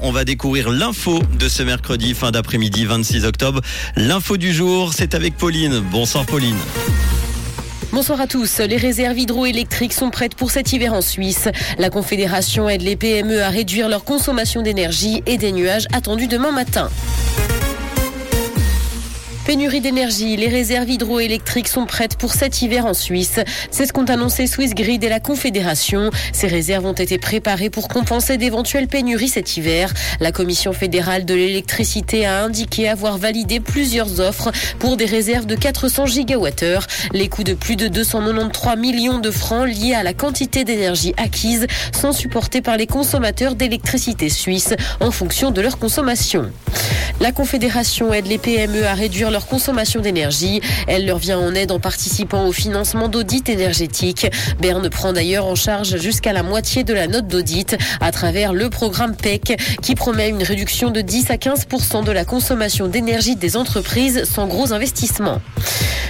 [0.00, 3.60] on va découvrir l'info de ce mercredi, fin d'après-midi, 26 octobre.
[3.96, 5.80] L'info du jour, c'est avec Pauline.
[5.90, 6.56] Bonsoir Pauline.
[7.92, 8.60] Bonsoir à tous.
[8.60, 11.48] Les réserves hydroélectriques sont prêtes pour cet hiver en Suisse.
[11.78, 16.52] La Confédération aide les PME à réduire leur consommation d'énergie et des nuages attendus demain
[16.52, 16.88] matin.
[19.46, 23.38] Pénurie d'énergie, les réserves hydroélectriques sont prêtes pour cet hiver en Suisse.
[23.70, 26.10] C'est ce qu'ont annoncé Swiss Grid et la Confédération.
[26.32, 29.94] Ces réserves ont été préparées pour compenser d'éventuelles pénuries cet hiver.
[30.18, 35.54] La Commission fédérale de l'électricité a indiqué avoir validé plusieurs offres pour des réserves de
[35.54, 36.88] 400 gigawattheures.
[37.12, 41.68] Les coûts de plus de 293 millions de francs liés à la quantité d'énergie acquise
[41.92, 46.50] sont supportés par les consommateurs d'électricité suisse en fonction de leur consommation.
[47.20, 50.60] La Confédération aide les PME à réduire leur consommation d'énergie.
[50.86, 54.26] Elle leur vient en aide en participant au financement d'audits énergétiques.
[54.60, 58.68] Berne prend d'ailleurs en charge jusqu'à la moitié de la note d'audit à travers le
[58.68, 63.56] programme PEC qui promet une réduction de 10 à 15% de la consommation d'énergie des
[63.56, 65.40] entreprises sans gros investissements.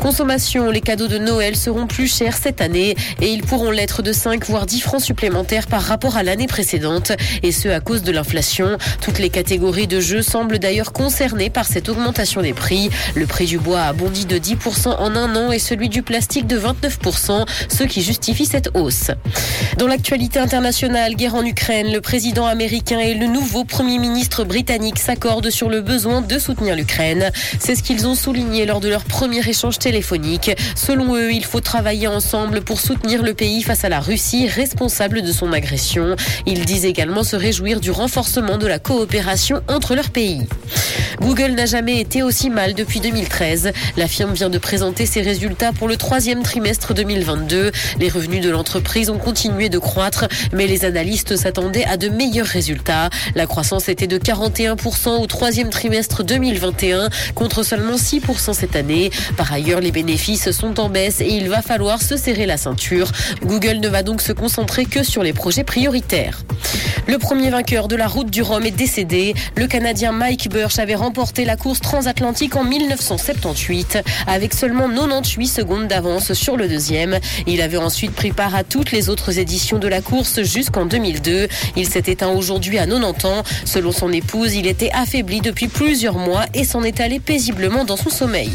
[0.00, 4.14] Consommation, les cadeaux de Noël seront plus chers cette année et ils pourront l'être de
[4.14, 7.12] 5 voire 10 francs supplémentaires par rapport à l'année précédente
[7.42, 8.78] et ce à cause de l'inflation.
[9.02, 12.88] Toutes les catégories de jeux semblent d'ailleurs concernées par cette augmentation des prix.
[13.14, 16.46] Le prix du bois a bondi de 10% en un an et celui du plastique
[16.46, 19.10] de 29%, ce qui justifie cette hausse.
[19.76, 24.98] Dans l'actualité internationale, guerre en Ukraine, le président américain et le nouveau premier ministre britannique
[24.98, 27.30] s'accordent sur le besoin de soutenir l'Ukraine.
[27.58, 29.89] C'est ce qu'ils ont souligné lors de leur premier échange téléphonique.
[30.76, 35.22] Selon eux, il faut travailler ensemble pour soutenir le pays face à la Russie, responsable
[35.22, 36.16] de son agression.
[36.46, 40.46] Ils disent également se réjouir du renforcement de la coopération entre leurs pays.
[41.20, 43.72] Google n'a jamais été aussi mal depuis 2013.
[43.96, 47.72] La firme vient de présenter ses résultats pour le troisième trimestre 2022.
[47.98, 52.46] Les revenus de l'entreprise ont continué de croître, mais les analystes s'attendaient à de meilleurs
[52.46, 53.10] résultats.
[53.34, 59.10] La croissance était de 41% au troisième trimestre 2021 contre seulement 6% cette année.
[59.36, 63.10] Par ailleurs, les bénéfices sont en baisse et il va falloir se serrer la ceinture.
[63.42, 66.42] Google ne va donc se concentrer que sur les projets prioritaires.
[67.06, 69.34] Le premier vainqueur de la route du Rhum est décédé.
[69.56, 75.88] Le Canadien Mike Burch avait remporté la course transatlantique en 1978 avec seulement 98 secondes
[75.88, 77.18] d'avance sur le deuxième.
[77.46, 81.48] Il avait ensuite pris part à toutes les autres éditions de la course jusqu'en 2002.
[81.76, 83.42] Il s'est éteint aujourd'hui à 90 ans.
[83.64, 87.96] Selon son épouse, il était affaibli depuis plusieurs mois et s'en est allé paisiblement dans
[87.96, 88.50] son sommeil.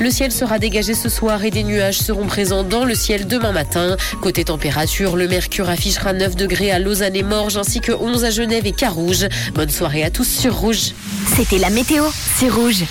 [0.00, 3.52] Le ciel sera dégagé ce soir et des nuages seront présents dans le ciel demain
[3.52, 3.98] matin.
[4.22, 8.30] Côté température, le mercure affichera 9 degrés à Lausanne et Morges ainsi que 11 à
[8.30, 9.26] Genève et Carouge.
[9.54, 10.92] Bonne soirée à tous sur Rouge.
[11.36, 12.04] C'était la météo,
[12.38, 12.84] c'est Rouge.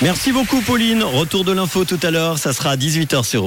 [0.00, 1.02] Merci beaucoup Pauline.
[1.02, 3.42] Retour de l'info tout à l'heure, ça sera à 18h sur